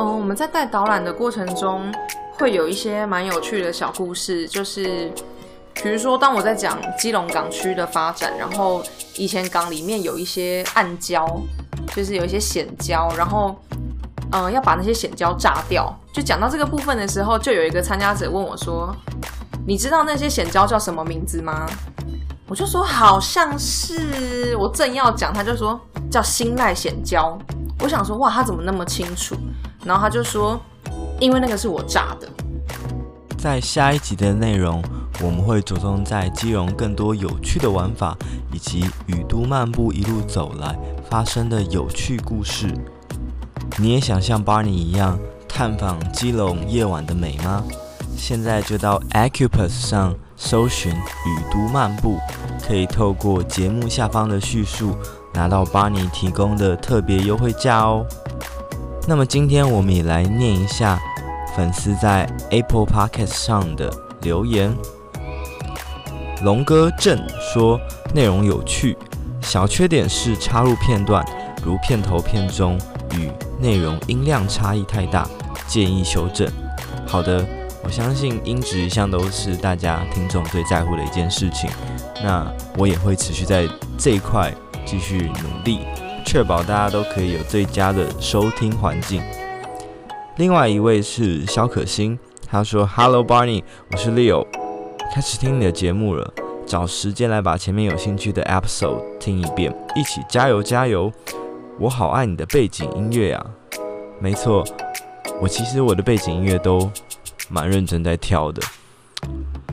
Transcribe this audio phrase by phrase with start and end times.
[0.00, 1.92] 哦，我们在带导览的过程中，
[2.38, 5.12] 会有一些蛮有趣的小故事，就是
[5.74, 8.82] 比如说，当我在讲基隆港区的发展，然后
[9.16, 11.42] 以前港里面有一些暗礁，
[11.94, 13.54] 就是有一些险礁，然后
[14.32, 15.94] 嗯、要把那些险礁炸掉。
[16.14, 18.96] 就讲到这个部分的时候，就有一个参加者问我说
[19.68, 21.66] ：“你知道那些险礁叫什么名字吗？”
[22.48, 25.78] 我就说：“好像是。”我正要讲，他就说
[26.10, 27.36] 叫新赖险礁。
[27.80, 29.36] 我想说：“哇，他怎么那么清楚？”
[29.84, 30.60] 然后他就说
[31.20, 32.28] ：“因为那个是我炸的。”
[33.38, 34.82] 在下一集的内容，
[35.22, 38.16] 我们会着重在基隆更多有趣的玩法，
[38.52, 42.66] 以及雨都漫步一路走来发生的有趣故事。
[43.78, 45.18] 你也想像 Barney 一样？
[45.48, 47.64] 探访基隆夜晚的美吗？
[48.16, 50.92] 现在就到 Acupus 上搜寻
[51.26, 52.18] “雨都漫步”，
[52.66, 54.94] 可以透过节目下方的叙述
[55.32, 58.04] 拿到 Barney 提供的特别优惠价哦。
[59.10, 60.96] 那么今天我们也来念一下
[61.56, 64.72] 粉丝在 Apple Podcast 上的留言。
[66.44, 67.76] 龙哥正说
[68.14, 68.96] 内容有趣，
[69.42, 71.26] 小缺点是插入片段，
[71.64, 72.78] 如片头片中
[73.16, 73.28] 与
[73.60, 75.28] 内容音量差异太大。
[75.66, 76.48] 建议修正。
[77.04, 77.44] 好的，
[77.82, 81.68] 我相信音质一向都是大家听众最在乎的一件事情。
[82.22, 84.54] 那我也会持续在这一块
[84.86, 85.80] 继续努力，
[86.30, 89.20] 确保大家都可以有最佳的收听环境。
[90.36, 94.46] 另外一位是肖可欣，他说：“Hello Barney，我是 Leo，
[95.12, 96.32] 开始听你的节目了，
[96.64, 101.12] 找时间来把前面有兴趣的 episode 听一遍，一起加油加油！
[101.80, 103.46] 我好爱你的背景音乐啊，
[104.20, 104.64] 没错。”
[105.42, 106.88] 我其实我的背景音乐都
[107.48, 108.62] 蛮认真在挑的，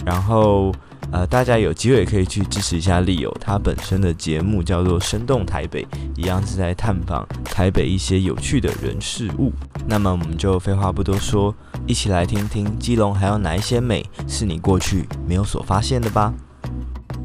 [0.03, 0.73] 然后
[1.11, 5.83] 呃，大家有机会可以去支持一下丽友他本身的节目叫做《生动台北》，
[6.15, 9.51] 一样是在探访台北一些有趣的人事物。
[9.87, 11.55] 那么我们就废话不多说，
[11.85, 16.33] 一起来听听基隆还有哪一些美是你过去没有所发现的吧。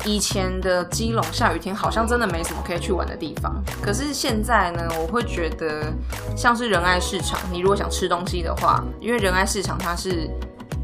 [0.04, 5.92] 以前的基隆下雨天好像真的没什么可以去玩的地方，可是现在呢，我会觉得
[6.36, 10.28] 像是仁爱市场，你如果想吃东西的话，因为仁爱市场它是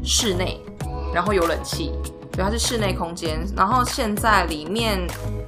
[0.03, 0.61] 室内，
[1.13, 1.91] 然后有冷气，
[2.31, 4.99] 对，它是室内空间，然后现在里面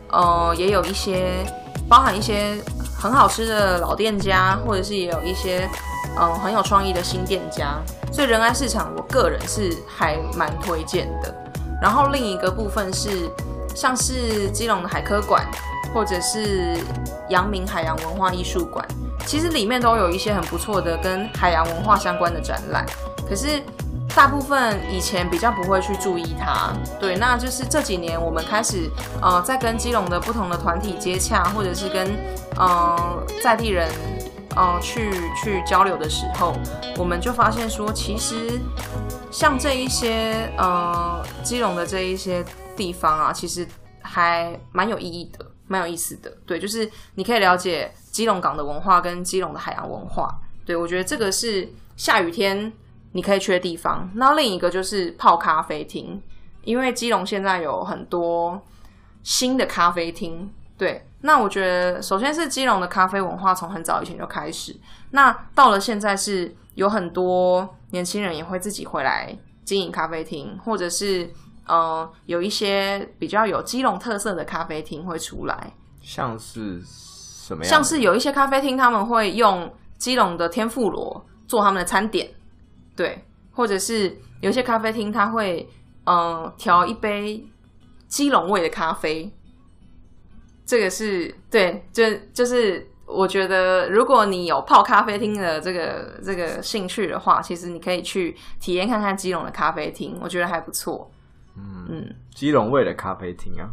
[0.09, 1.45] 呃也有一些
[1.87, 2.57] 包含一些
[2.97, 5.69] 很好吃的老店家，或者是也有一些
[6.19, 7.81] 嗯、很有创意的新店家，
[8.11, 11.33] 所以仁爱市场我个人是还蛮推荐的。
[11.81, 13.29] 然后另一个部分是。
[13.73, 15.47] 像是基隆的海科馆，
[15.93, 16.77] 或者是
[17.29, 18.85] 阳明海洋文化艺术馆，
[19.25, 22.85] 其实里面都有一些很不错的跟海洋文化相关的展览。
[23.29, 23.63] 可是
[24.15, 26.73] 大部分以前比较不会去注意它。
[26.99, 28.89] 对，那就是这几年我们开始
[29.21, 32.15] 呃，在跟基隆的不同的团体接洽，或者是跟
[32.57, 33.89] 呃在地人
[34.55, 35.11] 呃去
[35.41, 36.53] 去交流的时候，
[36.97, 38.59] 我们就发现说，其实
[39.31, 42.45] 像这一些呃基隆的这一些。
[42.73, 43.67] 地方啊，其实
[44.01, 46.31] 还蛮有意义的，蛮有意思的。
[46.47, 50.33] 对，就是你可以了解基隆港的文化跟基隆的海洋文化。
[50.65, 52.71] 对，我觉得这个是下雨天
[53.13, 54.09] 你可以去的地方。
[54.15, 56.21] 那另一个就是泡咖啡厅，
[56.63, 58.61] 因为基隆现在有很多
[59.23, 60.51] 新的咖啡厅。
[60.77, 64.75] 对，那我觉得首先是基隆的咖啡文化从很早以前就开始，
[65.11, 71.29] 那到了现在是有很多年轻人也会自己回来经营咖啡厅，或者是。
[71.67, 77.69] 呃，有一些比较有基隆特色的咖啡厅会出来，像是什么样？
[77.69, 82.29] 像是有一些咖啡厅他们会用基隆的天妇罗做他们的餐点，
[83.01, 85.67] 对，或者是有些咖啡厅他会
[86.03, 87.43] 呃调一杯
[88.07, 89.31] 基隆味的咖啡，
[90.63, 101.09] 这个是对，就就是我觉得如果你有泡咖啡厅的这个这个兴趣的话，其实你可以去体验看看基隆的咖啡厅，我觉得还不错。
[101.57, 103.67] 嗯，基隆味的咖啡厅啊，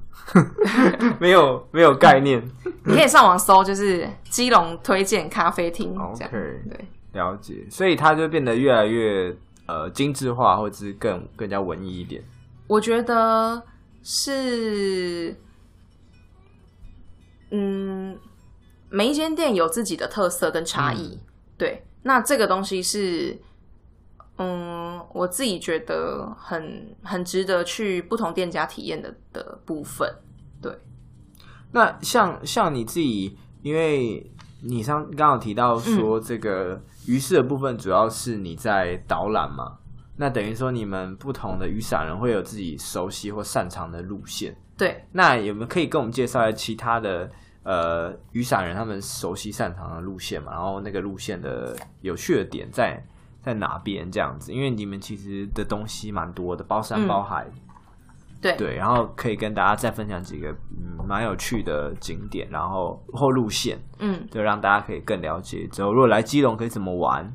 [1.20, 2.42] 没有没有概念。
[2.84, 5.94] 你可以上网搜，就是基隆推荐咖啡厅。
[5.96, 6.88] OK，对，
[7.18, 7.66] 了解。
[7.68, 9.36] 所以它就变得越来越
[9.66, 12.22] 呃精致化，或者是更更加文艺一点。
[12.66, 13.62] 我觉得
[14.02, 15.36] 是，
[17.50, 18.16] 嗯，
[18.88, 21.14] 每一间店有自己的特色跟差异。
[21.14, 21.20] 嗯、
[21.58, 23.36] 对，那这个东西是。
[24.40, 30.08] 嗯，我自己觉得很很值得去不同店家体验的的部分。
[30.62, 30.72] 对，
[31.72, 34.24] 那像像你自己，因为
[34.60, 44.56] 你上刚刚提到说这个鱼市的部分，主要是你在导览嘛，嗯、那等于说你们不同的雨伞人会有自己熟悉或擅长的路线。
[44.76, 47.30] 对，那有没有可以跟我们介绍一下其他的
[47.62, 53.04] 呃雨伞人他们熟悉擅长的路线嘛，然后那个路线的有趣的点在
[53.42, 54.52] 在哪边这样子？
[54.52, 57.46] 因为你们其实的东西蛮多的，包山包海。
[57.48, 57.60] 嗯
[58.40, 67.32] 对对，然后可以跟大家再分享几个嗯蛮有趣的景点，然后或路线，嗯，就让大家可以更了解之后，如果来基隆可以怎么玩。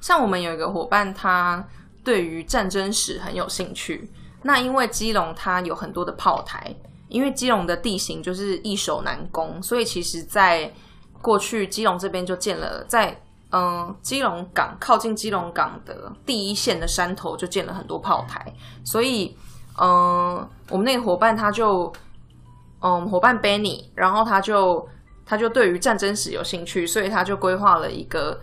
[0.00, 1.62] 像我们有一个伙伴，他
[2.02, 4.10] 对于战争史很有兴趣。
[4.42, 6.74] 那因为基隆它有很多的炮台，
[7.08, 10.72] 因为基隆的地形就是易守难攻，所以其实在
[11.20, 13.10] 过去基隆这边就建了在
[13.50, 18.50] 嗯、呃、基隆港靠近基隆港的第一线的山头就建了很多炮台，
[18.82, 19.36] 所以。
[19.80, 21.92] 嗯，我们那个伙伴他就，
[22.80, 24.88] 嗯，伙伴 Benny，然后他就
[25.26, 28.40] 他就对于战争史有兴趣，所以他就规划了一个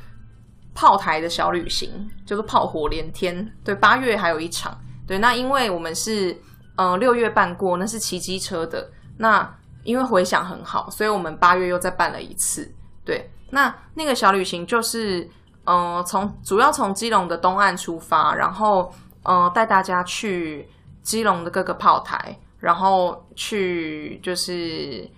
[0.76, 3.50] 炮台的小旅行，就是炮火连天。
[3.64, 4.78] 对，八月还有一场。
[5.08, 6.38] 对，那因为我们是
[6.76, 8.90] 嗯六月办过，那是骑机车的。
[9.18, 9.50] 那
[9.84, 12.70] 因为回响很好，所以我们八月又再办了一次。
[13.06, 15.30] 对，那那个小旅行就是
[15.66, 18.94] 嗯从主要从基隆的东岸出发，然后
[19.24, 20.68] 嗯带大家去。
[21.02, 25.10] 基隆的各个炮台，然后去就是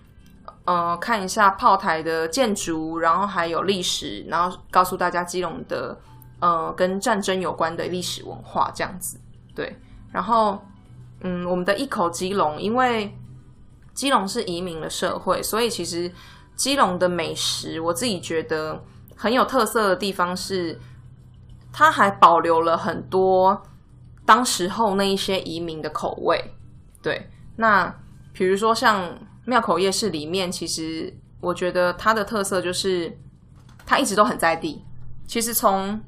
[0.65, 5.99] 呃看一下炮台的建筑，然后还有历史，然后告诉大家基隆的
[6.39, 9.19] 呃跟战争有关的历史文化这样子。
[9.53, 9.77] 对，
[10.11, 10.57] 然后
[11.21, 13.13] 嗯，我们的一口基隆，因为
[13.93, 16.11] 基隆是移民的社会，所以其实
[16.55, 18.83] 基隆的美食，我自己觉得
[19.15, 20.79] 很有特色的地方是，
[21.71, 23.61] 它还保留了很多。
[24.25, 26.55] 当时候那一些移民的口味，
[27.01, 27.93] 对，那
[28.31, 33.17] 比如说像庙口夜市里面，其实我觉得它的特色就是
[33.85, 34.83] 它一直都很在地。
[35.27, 36.01] 其实从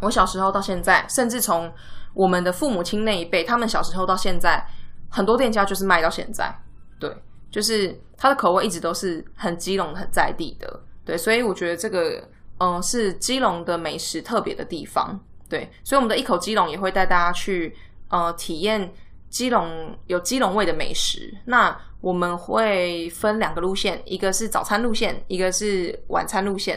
[0.00, 1.70] 我小时候到现在，甚至从
[2.14, 4.66] 我们的父母亲那一辈，他们小时候到现在，
[5.10, 6.54] 很多店家就是卖到现在，
[6.98, 7.14] 对，
[7.50, 12.26] 就是它的口味一直都是很基隆、很在地的，对，所以我觉得这个
[12.58, 15.20] 嗯、是基隆的美食特别的地方。
[15.54, 17.72] 对，所以我们的一口基隆也会带大家去
[18.08, 18.92] 呃体验
[19.30, 21.32] 基隆有基隆味的美食。
[21.44, 26.76] 那我们会分两个路线，一个是早餐路线，一个是晚餐路线。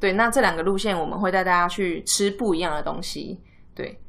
[0.00, 3.38] 对，那这两个路线我们会带大家去吃不一样的东西。
[3.74, 4.00] 对，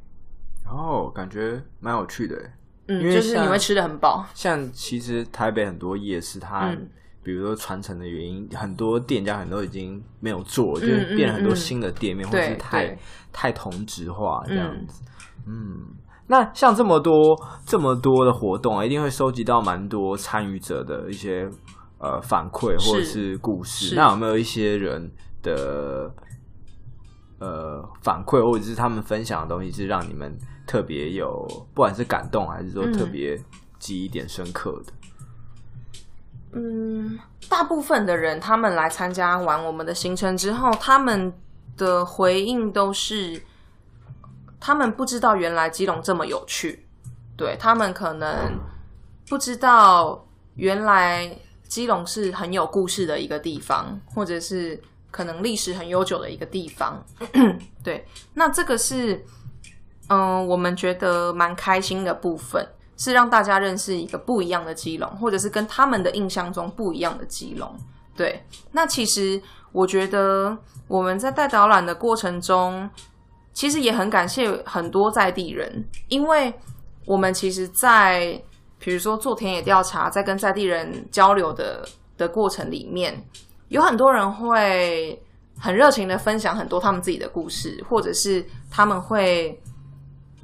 [0.65, 2.41] 哦，感觉蛮有趣的。
[2.87, 4.25] 嗯，就是你会吃得很饱。
[4.33, 6.89] 像其实台北很多夜市，它、嗯、
[7.25, 12.97] 比如说传承的原因，很多店家很多已经没有做，嗯、就是变很多新的店面，嗯、或者是太。
[13.37, 15.03] 太同质化这样子，
[15.45, 15.95] 嗯，嗯，
[16.25, 21.45] 那像这么多这么多的活动啊，一定会收集到蛮多参与者的一些
[21.97, 23.93] 呃反馈或者是故事。
[23.93, 25.11] 那有没有一些人
[25.43, 26.09] 的
[27.39, 30.33] 呃反馈或者是他们分享的东西，是让你们
[30.65, 33.37] 特别有不管是感动还是说特别
[33.79, 34.93] 记忆点深刻的？
[36.55, 41.31] 嗯，大部分的人他们来参加完我们的行程之后，他们。
[41.77, 43.43] 的回应都是，
[44.61, 46.87] 他们不知道原来基隆这么有趣，
[47.35, 48.57] 对，他们可能
[49.27, 50.25] 不知道
[50.55, 51.37] 原来
[51.67, 54.81] 基隆是很有故事的一个地方，或者是
[55.11, 57.05] 可能历史很悠久的一个地方。
[57.83, 59.25] 对，那这个是，
[60.07, 62.65] 嗯、我们觉得蛮开心的部分，
[62.97, 67.73] 是让大家认识一个不一样的基隆，或者是跟他们的印象中不一样的基隆。
[68.15, 69.41] 对，那其实。
[69.75, 72.89] 我觉得我们在带导览的过程中，
[73.51, 76.53] 其实也很感谢很多在地人，因为
[77.03, 78.41] 我们其实，在
[78.79, 81.85] 比如说做田野调查，在跟在地人交流的
[82.17, 83.21] 的过程里面，
[83.67, 85.21] 有很多人会
[85.59, 89.61] 很热情的分享很多他们自己的故事，或者是他们会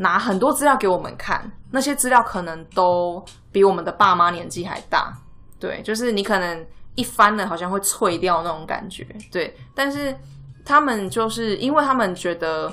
[0.01, 5.13] 拿很多资料给我们看，那些资料可能都比我们的爸妈年纪还大，
[5.60, 6.65] 对，就是你可能。
[6.96, 9.55] 一翻了，好像会脆掉那种感觉，对。
[9.74, 10.13] 但是
[10.65, 12.70] 他们就是因为他们觉得，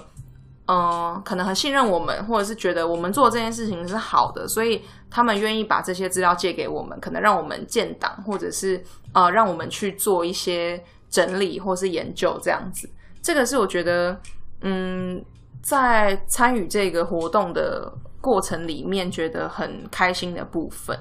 [0.67, 8.83] 嗯、可能很信任我们，或者是觉得我们做这件事情是好的，所以他们愿意把这些资料借给我们，可能让我们建档，或者是
[9.13, 12.91] 呃，让我们去做一些整理或是研究这样子。
[13.23, 14.21] 这个是我觉得，
[14.63, 15.25] 嗯，
[15.63, 20.99] 在参与这个活动的过程里面，觉得很开心的部分。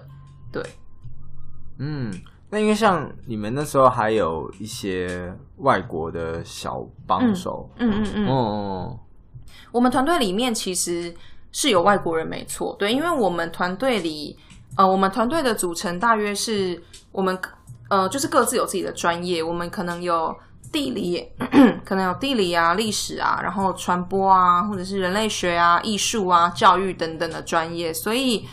[0.52, 0.64] 对，
[1.80, 2.14] 嗯。
[2.50, 9.00] 那因为像你们那时候还有一些外国的小帮手，嗯嗯嗯，哦，
[9.70, 11.14] 我们团队里面其实
[11.52, 14.40] 是有外国人，没错，对，因为我们团队里，
[14.78, 17.38] 呃，我们团队的组成大约是我们，
[17.90, 20.34] 呃，就是各自有自己的专业，我们可能有
[20.72, 21.28] 地理，
[21.86, 28.48] 可能有地理啊、历史啊，然后传播啊，或者是人类学啊、艺术啊、教育等等的专业，所以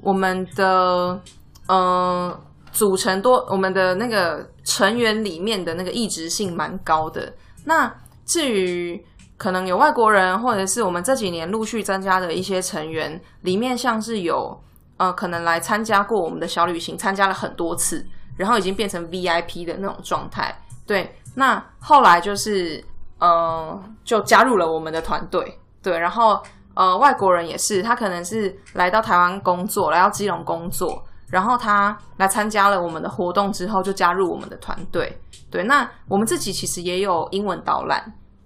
[0.00, 1.20] 我们的，
[1.68, 2.40] 呃。
[2.72, 7.32] 组成多我们的那个成员里面的那个异质性蛮高的。
[7.64, 7.90] 那
[8.26, 9.02] 至于
[9.38, 14.62] 可能有外国人，或者是我们这几年陆续增加的一些成员，里面像是有
[14.98, 18.06] 呃可能来参加过我们的小旅行，参加了很多次，
[18.36, 20.54] 然后已经变成 VIP 的那种状态。
[20.86, 22.82] 对，那后来就是
[23.18, 25.58] 呃就加入了我们的团队。
[25.82, 26.42] 对，然后
[26.74, 31.04] 呃外国人也是，他可能是来到台湾工作，来到基隆工作。
[31.28, 35.12] 然后他来参加了我们的活动之后，就加入我们的团队。
[35.50, 38.00] 对，那我们自己其实也有英文导览。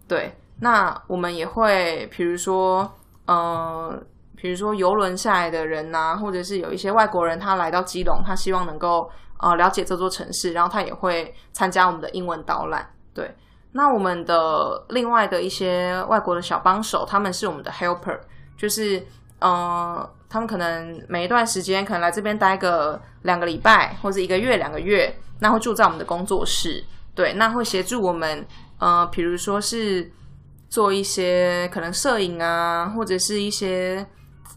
[0.09, 2.91] 对，那我们也会，比如说，
[3.27, 4.03] 呃，
[4.41, 12.89] 比如说游轮下来的人呐，或者是有一些外国人他来到基隆，他希望能够呃了解这座城市，然后他也会参加我们的英文导览。
[13.15, 13.35] 对，
[13.73, 18.19] 那我们的另外的一些外国的小帮手，他们是我们的 helper，
[18.57, 19.03] 就是
[19.41, 20.11] 呃。
[20.33, 26.85] 他们可能每一段时间可能来这边待个两个礼拜，或者一个月、两个月，那会住在我们的工作室，
[27.17, 28.47] 对，那会协助我们，
[28.79, 30.09] 呃，比如说是
[30.69, 34.07] 做一些可能摄影啊，或者是一些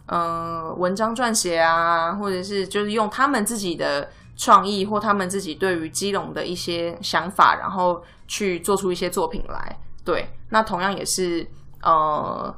[0.07, 11.47] 呃文章撰写啊，或者是就是用他们自己的创意或他们自己对于基隆的一些想法，然后去做出一些作品来，对，那同样也是
[11.81, 12.55] 呃。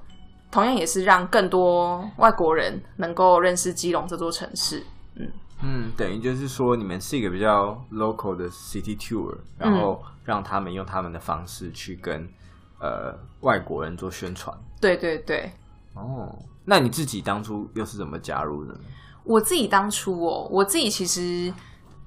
[0.51, 4.81] 同样也是让更多外国人能够认识基隆这座城市。
[5.15, 5.29] 嗯
[5.61, 12.25] 嗯，等于就是说，你们是一个比较 local 的 city tour，然后让他们用他们的方式去跟
[12.79, 14.57] 呃外国人做宣传。
[14.79, 15.51] 对对对。
[15.95, 16.33] 哦，
[16.63, 18.77] 那你自己当初又是怎么加入的？
[19.23, 21.51] 我自己当初哦，我自己其实，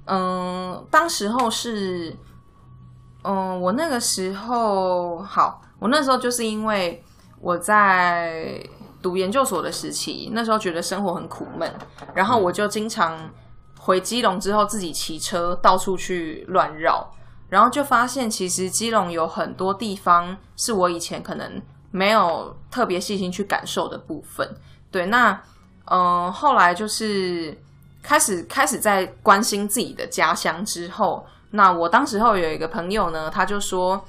[0.07, 2.17] 嗯，当时候是，
[3.25, 7.03] 嗯，我那个时候好，我那时候就是因为。
[7.41, 8.61] 我在
[9.01, 11.73] 读研究所的时期，那时候觉得生活很苦闷，
[12.13, 13.17] 然后我就经常
[13.79, 17.09] 回基隆之后自己骑车到处去乱绕，
[17.49, 24.49] 然后就发现其实基隆有很多地方是我以前可能没有特别细心去感受的部分。
[24.91, 25.31] 对，那
[25.87, 27.57] 嗯、呃，后来就是
[28.03, 34.03] 开始开始在关心自己的家乡之后，那我当时候有一个朋友呢，他就说。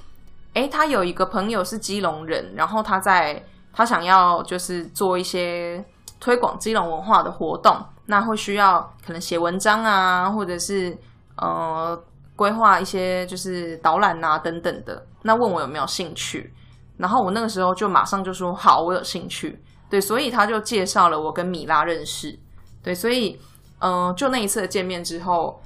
[0.55, 5.81] 诶，他有一个朋友是基隆人，然后他在他想要就是做一些
[6.19, 10.98] 推广基隆文化的活动，那会需要可能写文章啊，或者是
[11.36, 11.98] 呃
[12.36, 16.51] 规划一些就是导览啊等等的，那问我有没有兴趣，
[17.00, 22.38] 然后我那个时候就马上就说好，我有兴趣，对，所以他就介绍了我跟米拉认识，
[22.84, 23.39] 对，所以
[23.79, 25.60] 嗯、就那一次的见面之后。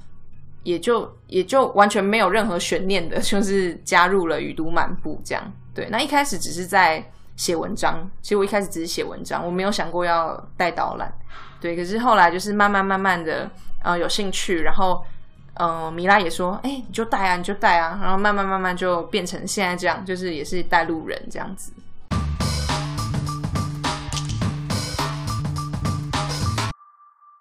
[0.64, 5.52] 也就也就完全没有任何悬念的， 就是加入了雨都漫步这样。
[5.74, 11.12] 对，那一开始只是在写文章，其实我一开始只是写文章，我没有想过要带导览。
[11.60, 13.50] 对，可是后来就是慢慢慢慢的，
[13.82, 15.04] 呃，有兴趣，然后，
[15.54, 21.72] 嗯、呃，米拉也说，哎、你就带啊，你就带啊，然后慢慢慢慢就变成现在这样，就是也是带路人这样子。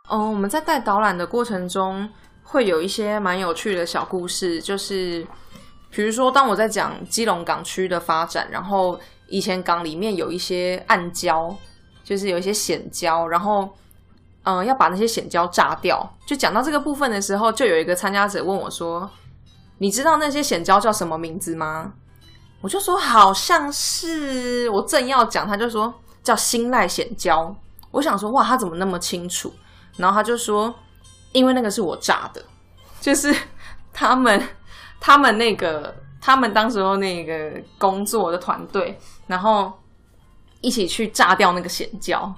[0.10, 2.10] 哦、呃，我们在带导览的过程中。
[2.46, 5.26] 会有一些蛮有趣的小故事，就是
[5.90, 11.56] 比如说，当我在讲基隆港区的发展，然后以前港里面有一些暗礁，
[12.04, 13.68] 就是有一些险礁，然后
[14.44, 16.16] 嗯、要把那些险礁炸掉。
[16.26, 19.10] 就讲到这个部分的时候，就有一个参加者问我说
[19.80, 21.94] ：“你知道那些险礁叫什么名字吗？”
[22.62, 27.54] 我就说：“好像是。”我正要讲，他就说叫新赖险礁。
[27.92, 29.54] 我想说：“哇，他怎么那么清楚？”
[29.98, 30.74] 然后他就说。
[31.34, 32.46] 因为那个是我炸的，
[33.02, 33.36] 就是
[33.92, 34.40] 他们
[35.00, 39.74] 他们那个他们当时候那个工作的团队，然后
[40.62, 42.32] 一起去炸掉那个险礁。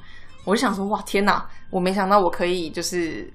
[0.45, 1.45] 我就想说，哇，天哪！
[1.75, 3.29] 我没想到我可以就是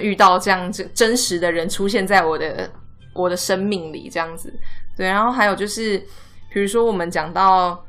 [0.00, 2.70] 遇到这样子真实的人出现在我的
[3.14, 4.52] 我的生命里这样子。
[4.96, 5.98] 对，然后还有就是，
[6.52, 7.84] 比如说我们讲到，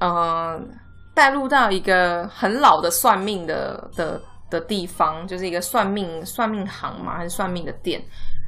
[0.00, 0.60] 嗯、呃，
[1.14, 4.20] 带入到一个很老的算命的的。
[4.48, 8.00] 的地方就是一个算命算命行嘛，还是算命的店。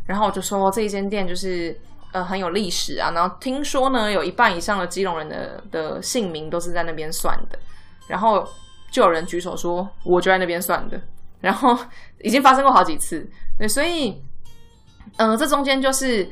[0.07, 1.77] 然后我就说这一间店就是
[2.13, 3.11] 呃很有历史啊。
[3.11, 7.59] 然后听说呢，有一半以上的基隆人的的姓名都是在那边算的。
[8.09, 8.47] 然后
[8.91, 11.01] 就有人举手说，我就在那边算的。
[11.41, 11.77] 然后
[12.23, 13.29] 已经发生过好几次。
[13.59, 14.11] 对，所以
[15.17, 16.29] 嗯、呃，这中间就是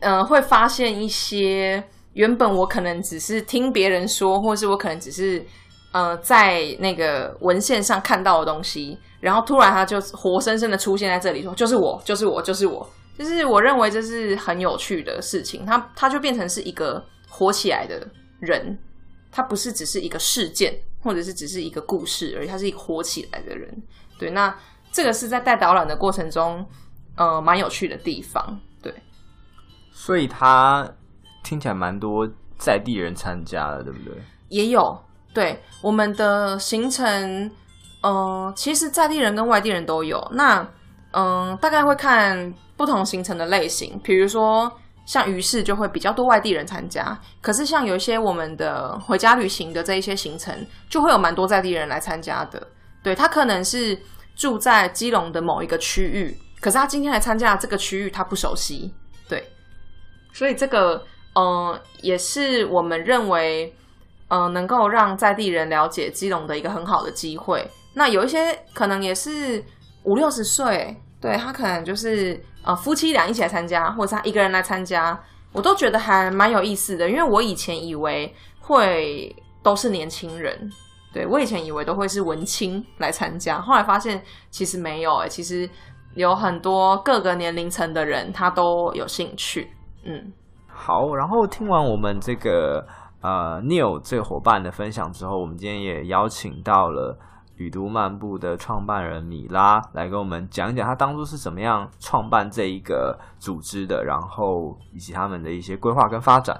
[0.00, 5.44] 呃会发现一些原本我可能只是听别人说，或是我可能只是。
[5.92, 12.88] 呃，在那个文献上看到的东西，然后突然他就活生生的出现在这里，说就是我，就是我，就是我，
[13.18, 15.66] 就是我认为这是很有趣的事情。
[15.66, 18.06] 他他就变成是一个活起来的
[18.38, 18.78] 人，
[19.32, 23.82] 他不是只是一个事件，或者是只是一个故事而已，他是一个火起来的人。
[24.18, 24.54] 对，那
[24.92, 26.64] 这个是在带导览的过程中，
[27.16, 28.58] 呃蛮有趣的地方。
[28.82, 28.94] 对，
[29.92, 30.88] 所以他
[31.42, 32.28] 听起来蛮多
[32.58, 34.14] 在地人参加的，对不对？
[34.48, 34.98] 也有，
[35.32, 37.50] 对，我们的行程，
[38.02, 40.26] 呃，其实在地人跟外地人都有。
[40.32, 40.60] 那
[41.12, 44.70] 嗯、呃，大概会看不同行程的类型，比如说。
[45.10, 50.54] 像于是就会比较多外地人参加，可是像有一些我们的回家旅行的这一些行程，
[50.88, 52.64] 就会有蛮多在地人来参加的。
[53.02, 53.98] 对，他可能是
[54.36, 58.94] 住在基隆的某一个区域，可是他今天来参加这个区域他不熟悉，
[59.28, 59.44] 对，
[60.32, 61.02] 所以这个
[61.34, 63.74] 嗯、也是我们认为
[64.28, 67.68] 嗯、能够让在地人了解基隆的一个很好的机会。
[67.94, 69.60] 那有一些可能也是
[70.04, 72.40] 五六十岁，对，他可能就是。
[72.62, 75.18] 呃，夫妻俩一起来参加，或者他一个人来参加，
[75.52, 77.08] 我都觉得还蛮有意思的。
[77.08, 80.70] 因为我以前以为会都是年轻人，
[81.12, 85.68] 对，我以前以为都会是文青来参加，后来发现其实没有诶，其实
[86.14, 89.70] 有很多各个年龄层的人他都有兴趣。
[90.04, 90.32] 嗯，
[90.68, 92.86] 好，然后听完我们这个
[93.22, 97.18] 呃 Neil 这个伙伴的分享之后，我们今天也邀请到了。
[97.60, 106.58] 旅都漫步的创办人米拉来跟我们讲一讲他当初是怎么样创办这一个组织的，然后以及他们的一些规划跟发展。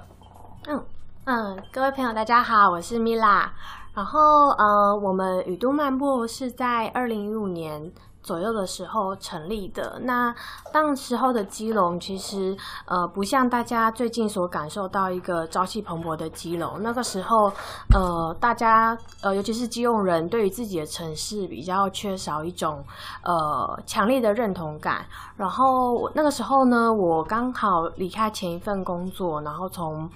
[0.67, 0.79] 嗯
[1.25, 3.51] 嗯，各位朋友大家好，我是米拉。
[3.95, 7.91] 然后呃，我们雨都漫步是在二零一五年。
[8.23, 9.99] 左右的时候成立的。
[10.03, 10.33] 那
[10.71, 16.81] 当时候的基隆，其实呃不像大家最近所感受到一个朝气蓬勃的基隆。
[16.81, 17.51] 那个时候，
[17.93, 22.83] 呃，大家呃，尤其是基隆人，对于自己的城市比较缺少一种
[23.23, 25.05] 呃强烈的认同感。
[25.37, 30.09] 然后那个时候呢，我刚好离开前一份工作，然后从。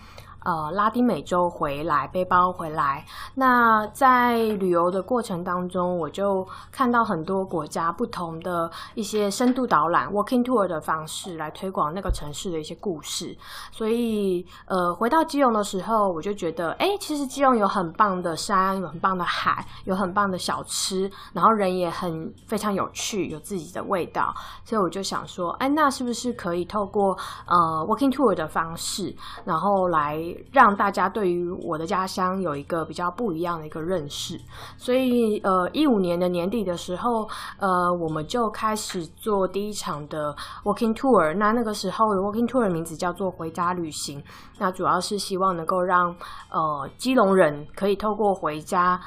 [0.45, 3.03] 呃，拉丁美洲回来，背包回来。
[3.33, 13.35] 那在旅游的过程当中，我就看到很多国家不同的一些深度导览 （walking tour） 的方式来推广那个城市的一些故事。
[13.71, 24.31] 所以，呃，回到基隆的时候，我就觉得，哎，其实基隆有很棒的山，有很棒的海，有很棒的小吃，然后人也很非常有趣，有自己的味道。
[24.63, 27.17] 所以我就想说，哎，那是不是可以透过
[27.47, 29.11] 呃 walking tour 的方式，
[29.43, 30.34] 然后来。
[30.51, 34.39] 让大家对于我的家乡有一个比较不一样的一个认识，
[34.77, 37.27] 所以呃，一五年的年底的时候，
[37.59, 37.69] 呃，
[38.01, 41.35] 我们就开始做第一场的 walking tour。
[41.37, 44.23] 那那个时候的 walking tour 的名字叫做回家旅行。
[44.57, 46.09] 那主要是希望能够让
[46.49, 48.99] 呃基隆人可以透过回家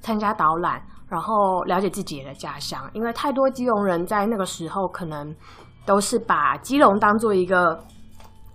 [0.00, 2.88] 参加导览，然后了解自己的家乡。
[2.92, 5.34] 因为太多基隆人在那个时候可能
[5.84, 7.82] 都是把基隆当做一个。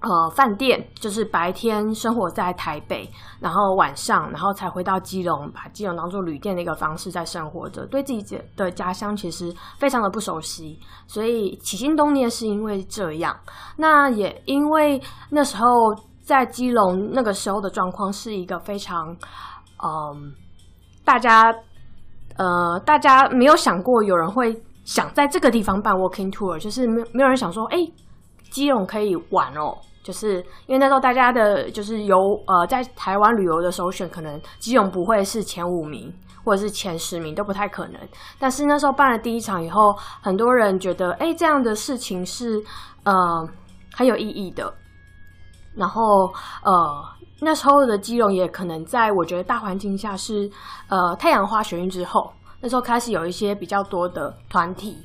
[0.01, 3.07] 呃，饭店就是白天生活在台北，
[3.39, 13.39] 然后晚上，然后才回到基隆，把基隆当做旅店的一个方式在生活着，对自己的家乡其实非常的不熟悉，所以起心动念是因为这样。
[13.77, 15.67] 那也因为那时候
[16.23, 19.15] 在基隆那个时候的状况是一个非常，
[19.83, 20.33] 嗯、
[21.05, 21.53] 大家
[22.37, 27.77] 呃，大家没有想过有人会想在这个地方办 walking tour，就是没没有人想说，哎，
[28.49, 29.77] 基隆可以玩哦。
[30.03, 36.11] 就是因为那时候大家的，就是游呃，在台湾旅游的首选，可能基隆不会是前五名，
[36.43, 38.01] 或者是前十名都不太可能。
[38.39, 42.61] 但是那时候办了第一场以后，很多人觉得，哎，这样的事情是
[43.03, 43.13] 呃
[43.93, 44.73] 很有意义的。
[45.75, 46.27] 然后
[46.63, 46.73] 呃，
[47.39, 50.49] 那时候的基隆也可能在我觉得大环境下是
[50.89, 54.97] 呃太阳花学运之后，那时候开始有一些比较多的团体。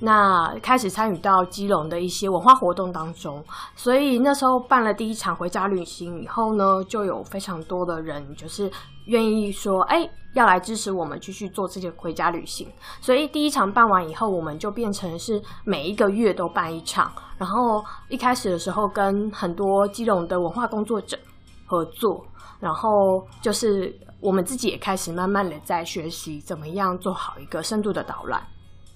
[0.00, 3.42] 那开始参与到基隆的一些文化活动当中，
[3.74, 8.70] 所以那时候办了第一场回家旅行以后呢，就有非常多的人就是
[9.06, 12.68] 愿意说，哎，要来支持我们继续做这些回家旅行。
[13.00, 17.12] 所以第一场办完以后，我们就变成是每一个月都办一场。
[17.38, 21.18] 然后一开始的时候，跟很多基隆的文化工作者
[21.66, 22.24] 合作，
[22.60, 28.42] 然后就是我们自己也开始慢慢的在学习怎么样做好一个深度的导览。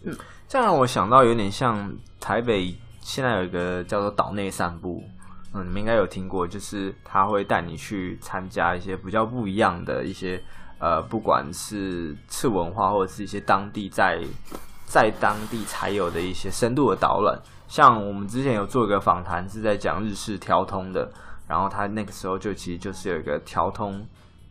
[0.03, 0.17] 嗯。
[0.49, 5.05] 这让我想到有点像台北现在有一个叫做岛内散步，
[5.53, 10.43] 嗯，你们应该有听过，就是他会带你去参加一些比较不一样的一些，
[10.79, 14.25] 呃，不管是次文化或者是一些当地在
[14.87, 17.39] 在当地才有的一些深度的导览。
[17.67, 21.13] 像我们之前有做一个访谈，是在讲日式条通的，
[21.47, 24.03] 然后他那个时候就其实就是有一个条通。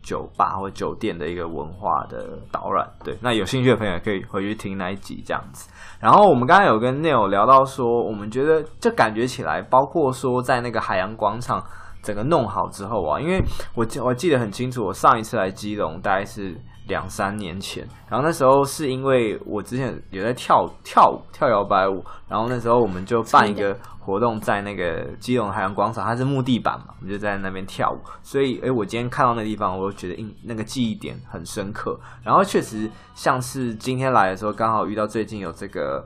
[0.08, 5.70] 酒吧或酒店的一个文化的导览，对，那有兴趣的朋友可以回去听那一集这样子。
[6.00, 11.62] 然后我们刚刚有跟 Neil 聊到说，我们觉得就感觉起来，包括说在那个海洋广场
[12.02, 13.42] 整个弄好之后啊，因为
[13.74, 23.76] 我记我记得很清楚，我上一次来基隆大概是两三年前，然后那时候是因为我之前也在跳跳舞跳摇摆舞，然后那时候我们就办一个
[24.08, 32.00] 活动在那个基隆海洋广场，它是木地板嘛，我们就在那边跳舞，所以诶，我今天看到那地方，我就觉得印那个记忆点很深刻。
[32.22, 36.02] 然后确实像是今天来的时候，刚好遇到最近有这个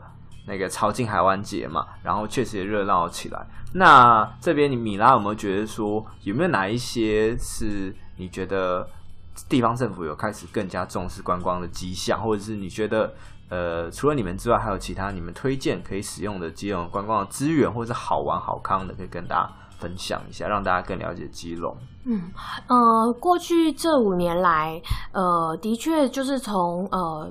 [0.48, 3.46] 那个潮境海湾节嘛，然后确实也热闹起来。
[3.74, 8.84] 那这边你米拉有没有觉得说，有没有哪一些是你觉得？
[9.48, 13.10] 地方政府有开始更加重视观光的迹象，或者是你觉得，
[13.52, 21.76] 呃，除了你们之外，还有其他你们推荐可以使用的基隆观光资源，或者是好玩好康的，可以跟大家分享一下，让大家更了解基隆。
[22.06, 22.32] 嗯，
[22.66, 24.80] 呃，过去这五年来，
[25.12, 27.30] 呃，的确就是从呃。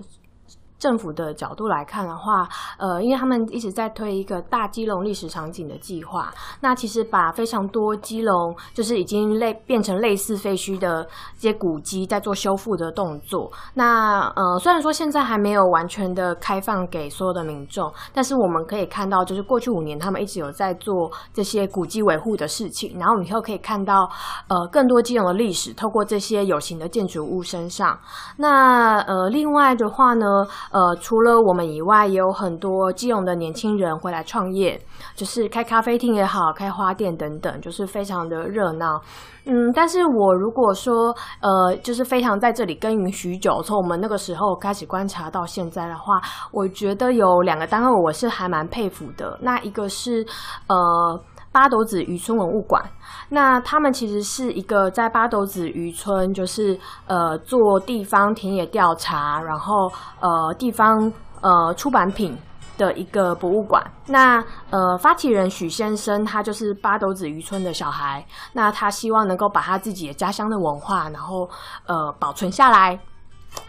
[0.81, 11.03] 政府的角度来看的话，呃，因为他们一直在推一个大基隆历史场景的计划，那其实把非常多基隆就是已经类变成类似废墟的
[11.37, 13.51] 这些古迹在做修复的动作。
[13.75, 22.97] 那呃，虽然说现在还没有完全的开放给所有的民众，但是我们可以看到，就是过去五年他们一直有在做这些古迹维护的事情。
[22.97, 24.09] 然后以后可以看到，
[24.47, 27.99] 呃，更多基隆的历史透过这些有形的建筑物身上。
[28.37, 30.25] 那呃，另外的话呢，
[30.71, 34.79] 呃，除了我们以外，也有很多基隆的年轻人回来创业，
[35.15, 39.01] 就是开咖啡厅也好，开花店等等，就是非常的热闹。
[39.45, 49.37] 嗯，但是我如果说，呃，就是非常在这里耕耘许久，从我们那个时候开始观察到现在的话，我觉得有两个单位我是还蛮佩服的。
[49.41, 50.25] 那一个是，
[50.67, 51.19] 呃。
[51.51, 52.81] 八斗子渔村文物馆，
[53.29, 61.11] 那他们其实是一个在八斗子渔村，就是呃做地方田野调查，然后呃地方
[61.41, 62.37] 呃出版品
[62.77, 63.83] 的一个博物馆。
[64.07, 71.49] 那呃发起人许先生，他就是八斗子渔村的小孩，那他希望能够把他自己的家乡的文化，然后
[71.85, 72.97] 呃保存下来。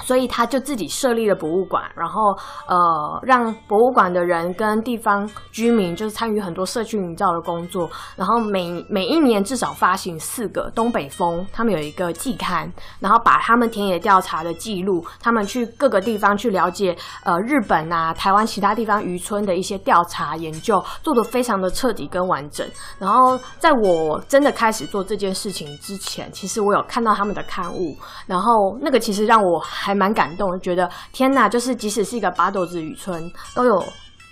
[0.05, 2.33] 所以他就自己设立了博物馆，然后
[2.66, 2.77] 呃，
[3.23, 22.68] 让博物馆的人跟地方居民就是参与很多社区营造的工作，然后每每一年至少发行四个东北风，他们有一个季刊，然后把他们田野调查的记录，他们去各个地方去了解呃日本啊、台湾其他地方渔村的一些调查研究，做得非常的彻底跟完整。
[22.99, 29.62] 然后在我真的开始做这件事情之前，其实我有看到他们的刊物，然后那个其实让我。
[29.72, 33.82] 还蛮感动，觉得天哪，就是即使是一个八斗子渔村，都有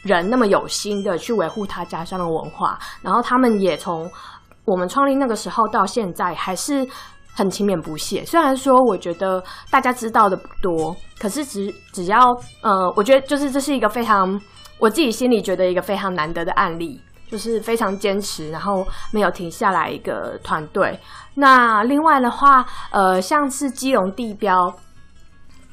[0.03, 4.11] 人那么有心的去维护他家乡的文化，然后他们也从
[4.65, 6.87] 我们创立那个时候到现在，还是
[7.35, 8.25] 很勤勉不懈。
[8.25, 12.19] 虽然说我觉得大家知道的不多，可是只只要
[12.63, 14.41] 呃，我觉得就是这是一个非常
[14.79, 17.01] 我自己心里觉得一个非常难得的案例。
[17.31, 20.99] 就是非常坚持，然后没有停下来一个团队。
[21.35, 24.75] 那另外的话，呃，像是基隆地标。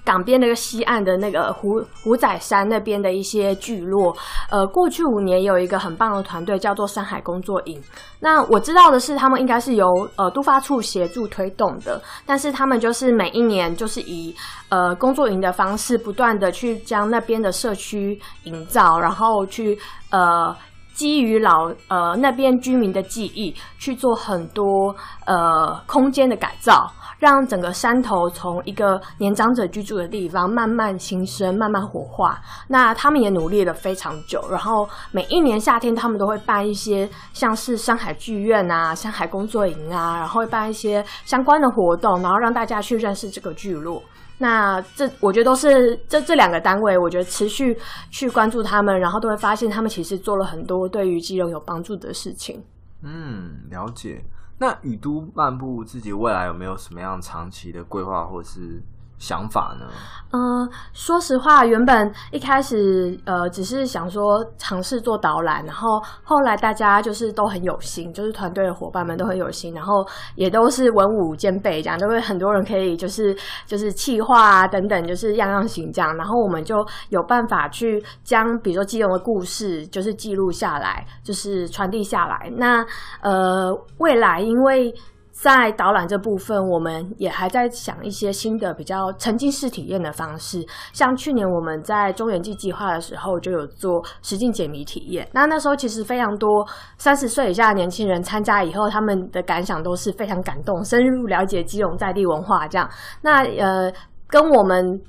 [0.07, 4.15] 港边那个西岸的那个虎虎仔山那边的一些聚落，
[4.49, 7.77] 呃，过去五年有一个很棒的团队叫做山海工作营。
[8.21, 14.33] 那我知道的是，他们应该是由呃都发处协助推动的，但是他们就是每一年就是以
[14.69, 19.77] 呃工作营的方式，不断的去将那边的社区营造，然后去
[20.11, 20.55] 呃
[20.97, 24.93] 基于老呃那边居民的记忆，去做很多
[25.25, 26.91] 呃空间的改造。
[27.19, 32.39] 让整个山头从一个年长者居住的地方慢慢新生、慢慢活化。
[32.67, 43.99] 那他们也努力了非常久，然后每一年夏天他们都会办一些像是山海剧院啊、山海工作营啊，然后会办一些相关的活动，然后让大家去认识这个聚落。
[44.39, 47.77] 那这我觉得都是这这两个单位，我觉得持续
[48.11, 52.63] 去关注他们，然后都会发现他们其实做了很多对于肌肉有帮助的事情。
[53.01, 54.23] 嗯，了解。
[54.59, 58.81] 那雨都漫步自己未来有没有什么样长期的规划或是
[59.17, 59.85] 想法呢？
[60.33, 73.33] 嗯，说实话，原本一开始呃，只是想说尝试做导览，然后后来大家就是都很有心，就是团队的伙伴们都很有心，然后也都是文武兼备，这样都会很多人可以就是
[73.65, 82.51] 就是企划啊等等，就是样样行这样，然后我们就有办法去将比如说基隆的故事就是记录下来，就是传递下来。
[82.57, 82.85] 那
[83.21, 84.93] 呃，未来因为。
[85.39, 90.65] 在导览这部分，我们也还在想一些新的比较沉浸式体验的方式。
[90.93, 95.27] 像去年我们在中元祭计划的时候，就有做实境解谜体验。
[95.33, 102.89] 那那时候其实非常多三十岁以下的年轻人参加以后，他们的感想都是非常感动，深入了解基隆在地文化这样。
[103.21, 103.93] 那呃，
[104.27, 104.99] 跟我们。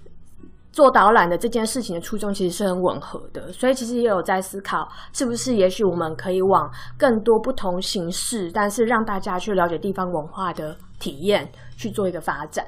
[0.79, 12.65] 做导览的这件事情的初衷其实是很吻合的，所以其实也有在思考，是不是也许我们可以往更多不同形式，但是让大家去了解地方文化的体验去做一个发展。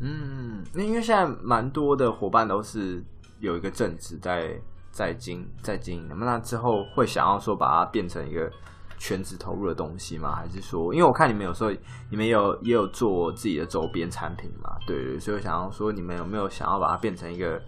[0.00, 3.02] 嗯，那因为现在蛮多的伙伴都是
[3.40, 4.56] 有一个正职在
[4.92, 8.48] 在经在经营，那么那之后会想要说把它变成一个
[8.98, 10.34] 全职投入的东西吗？
[10.34, 11.70] 还是说，因为我看你们有时候
[12.10, 17.60] 你们有也有做自己的周边产品嘛，对，所以我想要说你们有没有想要把它变成一个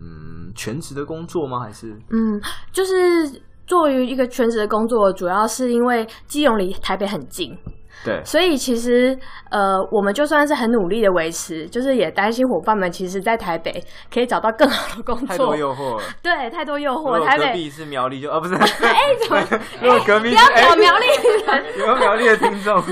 [0.00, 1.60] 嗯全职的工作吗？
[1.60, 7.56] 还是嗯，就是作为一个全职的工作，主要是因为基隆离台北很近。
[8.02, 9.16] 对，所以其实
[9.50, 15.26] 呃，我们就算是很努力的维持，就是也担心伙伴们其实，在台北可以找到更好的工作。
[15.26, 16.02] 太多诱惑了。
[16.22, 17.24] 对，太多诱惑。
[17.24, 18.54] 台北隔壁是苗栗就，哦，不是。
[18.84, 19.60] 哎、欸，怎么？
[19.80, 21.06] 如果隔壁是、欸、不要搞苗栗
[21.46, 22.82] 人，有没有苗栗的听众？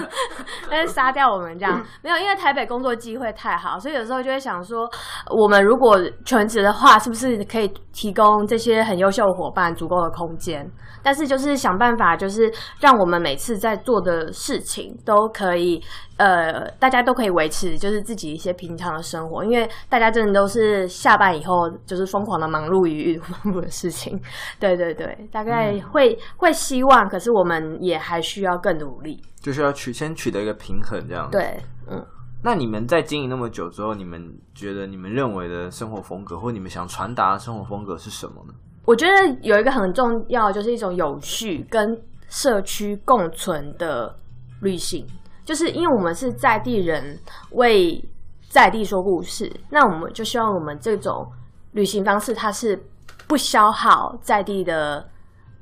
[0.70, 4.88] 但是杀掉我们这样没有，因为台北工作机会太好，所以有时候就会想说，
[5.36, 10.66] 我们如果全职的话，是不是可以提供这些很优秀的伙伴足够的空间？
[11.02, 15.82] 但是就是想办法，就是让我们每次在做的事情都可以，
[16.16, 24.20] 呃，大家都可以维持就是自己一些平常的生活，因为大家真的都是下班以后就是疯狂的忙碌于忙碌的事情。
[24.58, 31.28] 对对对，大概会、嗯、会希望，可是我们也还需要更努力，就是要取先取得一个平衡这样。
[31.30, 32.04] 对，嗯。
[32.44, 34.20] 那你们在经营那么久之后，你们
[34.52, 38.54] 觉得你们认为的生活风格，或你们想传达的生活风格是什么呢？
[38.84, 41.96] 我觉得有一个很重要，就是一种有序跟
[42.28, 44.12] 社区共存的
[44.62, 45.06] 旅行，
[45.44, 47.18] 就是因为我们是在地人
[47.50, 48.02] 为
[48.48, 51.30] 在地说故事，那我们就希望我们这种
[51.72, 52.82] 旅行方式，它是
[53.28, 55.06] 不消耗在地的，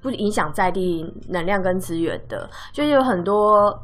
[0.00, 3.76] 不影响在地能量跟资源的，就是有很多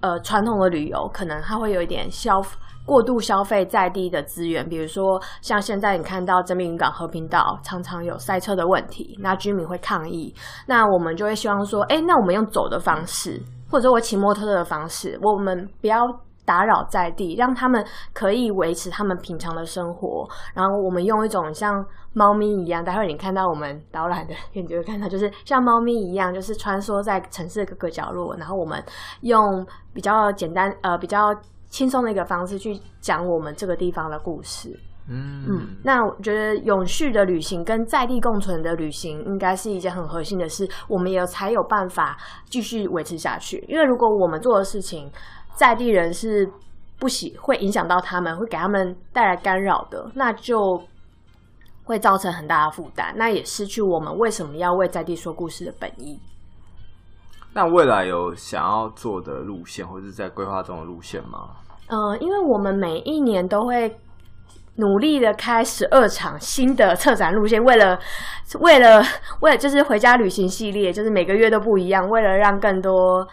[0.00, 2.40] 呃传统的旅游，可能它会有一点消。
[2.86, 10.34] 过度消费在地的资源，比如说像现在你看到真命渔港和平岛常常有塞车的问题，那居民会抗议，
[10.66, 13.40] 那我们就会希望说，哎，那我们用走的方式，
[13.70, 15.98] 或者我骑摩托车的方式，我们不要
[16.44, 20.28] 打扰在地，让他们可以维持他们平常的生活。
[20.54, 28.34] 然后我们用一种像猫咪一样，待会你看到我们导览的，你就会看到就是像猫咪一样，就是穿梭在城市各个角落。
[28.36, 28.82] 然后我们
[29.20, 31.34] 用比较简单，呃，比较。
[31.70, 34.76] 轻松的一个方式去讲我们这个地方的故事。
[35.12, 40.68] 嗯嗯，那我觉得永续的旅行跟在地共存的旅行，应该是一件很核心的事。
[40.88, 43.58] 我们也才有办法继续维持下去。
[43.68, 45.10] 因为如果我们做的事情，
[45.56, 46.48] 在地人是
[46.98, 50.80] 不喜，会影响到他们，会给他们带来干扰的，那就
[51.82, 53.12] 会造成很大的负担。
[53.16, 56.20] 那也失去我们为什么要为在地说故事的本意。
[57.52, 61.56] 那未来有想要做的路线，或者是在规划中的路线吗？
[61.88, 63.92] 呃，因为我们每一年都会
[64.80, 67.98] 努力的开十二场新的策展路线，为了
[68.58, 69.02] 为了
[69.42, 73.26] 为了就是回家旅行系列，就是每个月都不一样，为了让更多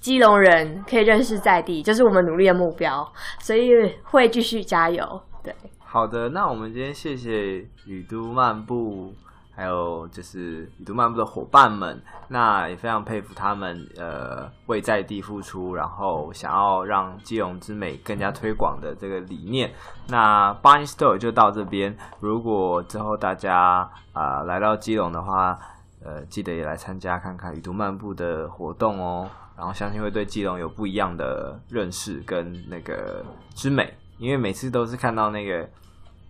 [0.00, 3.06] 基隆人可以认识在地，就是我们努力的目标，
[3.40, 3.70] 所以
[4.04, 5.04] 会继续加油。
[5.42, 9.12] 对，好的，那我们今天谢谢雨都漫步。
[9.56, 19.72] 还有就是旅都漫步的伙伴们，那也非常佩服他们，呃，为在地付出，然后想要让基隆之美更加推广的这个理念。
[20.08, 25.56] 那 Barney Store 就到这边，如果之后大家啊、来到基隆的话，
[26.04, 29.30] 呃，记得也来参加看看旅都漫步的活动哦。
[29.56, 35.68] 然后相信会对基隆有不一样的认识跟那个之美，因为每次都是看到那个。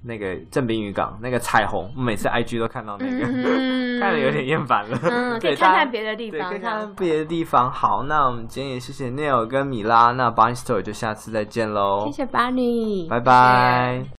[0.05, 4.99] 那个正滨渔港那个彩虹，每次 IG 都看到那个，嗯、 看得有点厌烦了。
[5.03, 7.71] 嗯，可以看看别的地方，可以看看别的地方。
[7.71, 12.05] 好，那我们今天也谢谢 Neil 跟米拉，那 Barney Store 就下次再见喽。
[12.07, 14.05] 谢谢 Bunny，拜拜。